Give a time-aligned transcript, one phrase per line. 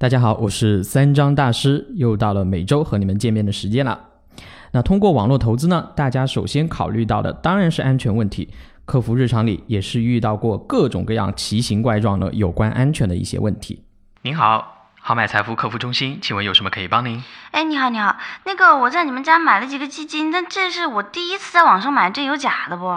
[0.00, 3.98] 大家好，我是三张大师，又到了每周和你们见面的时间了。
[4.70, 8.48] 那通过网络投资呢，大家首先考虑到的当然是安全问题。
[8.84, 13.82] 客服日常里也是遇到过各种各样奇形怪状的有关安全的一些问题。
[14.22, 17.24] 您好，好买财富客服中心，请问有什么可以帮您？
[17.50, 22.96] 哎，你好，你好，那个我在你们家买了几个基金，但这是我第一次在网上买，这有假的不？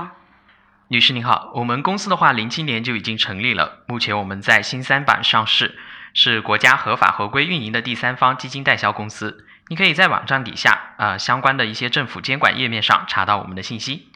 [0.90, 5.74] 女士您好，我们公司的话，零七年就已经成立了，目前我们在新三板上市。
[6.14, 14.10] 是国家合法合规运营的第三方基金代销公司，你可以在网站底下呃相关的一些政府监管页面上查到我们的信息。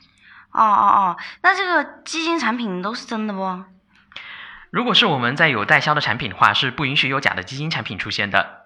[0.51, 3.63] 哦哦哦，那这个基金产品都是真的不？
[4.70, 8.65] 如果是我们在有代销的产品的话，是不允许有假的基金产品出现的。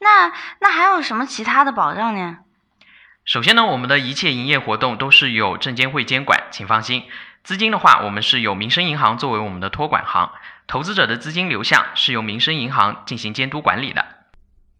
[0.00, 2.38] 那那还有什么其他的保障呢？
[3.24, 7.04] 首先呢，我们的一切营业活动都是有证监会监管，请放心。
[7.44, 10.32] 资金的话，我们是有民生银行作为我们的托管行。
[10.66, 14.04] 投资者的资金流向是由民生银行进行监督管理的。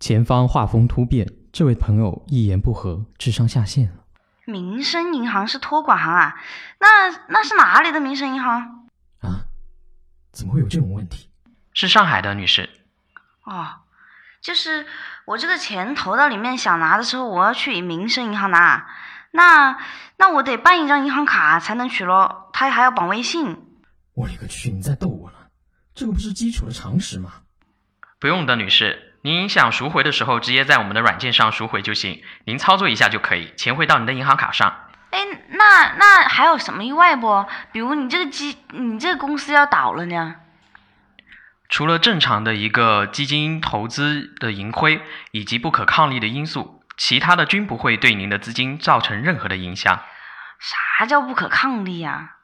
[0.01, 3.93] 前方画风突变，这位朋友一言不合，智商下线了。
[4.45, 6.35] 民生银行是托管行啊？
[6.81, 8.89] 那那是哪里的民生银行？
[9.21, 9.47] 啊？
[10.33, 11.29] 怎么会有这种问题？
[11.73, 12.69] 是上海的女士。
[13.45, 13.69] 哦，
[14.41, 14.87] 就是
[15.25, 18.87] 我这个钱投到里面想拿的时候，我要去民生银行拿，
[19.31, 19.79] 那
[20.17, 23.57] 那我得办一张银行卡才能取咯，他还要绑微信。
[24.15, 24.71] 我勒个去！
[24.71, 25.37] 你在逗我呢？
[25.95, 27.31] 这个不是基础的常识吗？
[28.19, 34.75] 不用的，女士，您想赎回的时候，直接在我们的软件上赎回就行，您操作一下就可以，钱会到您的银行卡上。
[35.11, 35.21] 哎，
[35.51, 37.47] 那那还有什么意外不？
[37.71, 40.37] 比如你这个机，你这个公司要倒了呢？
[41.73, 50.01] 除了正常的一个基金投资的盈亏以及不可抗力的因素，其他的均不会对您的资金造成任何的影响。
[50.61, 52.37] 啥叫不可抗力呀？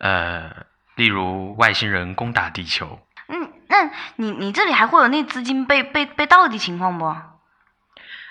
[0.00, 0.68] 呃。
[0.96, 7.16] 例如外星人攻打地球，嗯，那你你这里还会有那资金被被被盗的情况不？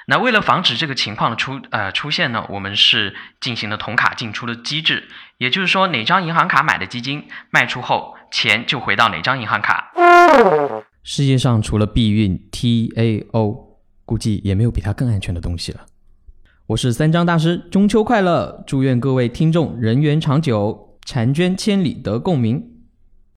[0.09, 5.07] 那为了防止这个情况的出呃出现呢，我们是进行了同卡进出的机制，
[5.37, 9.91] 也就是说哪张银行卡买的基金卖出后，钱就回到哪张银行卡。
[11.03, 13.67] 世界上除了避孕 TAO，
[14.03, 15.81] 估计也没有比它更安全的东西了。
[16.65, 18.63] 我是三张大师，中秋快乐！
[18.65, 20.97] 祝愿各位听众人缘长久。
[21.05, 22.78] 婵娟千里得共鸣。